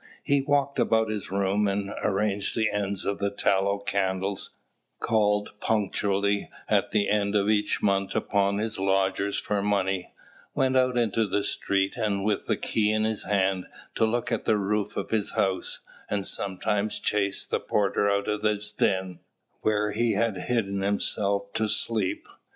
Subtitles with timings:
[0.23, 4.49] He walked about his room, and arranged the ends of the tallow candles;
[4.99, 10.11] called punctually at the end of each month upon his lodgers for money;
[10.55, 14.57] went out into the street, with the key in his hand, to look at the
[14.57, 19.19] roof of his house, and sometimes chased the porter out of his den,
[19.61, 22.25] where he had hidden himself to sleep.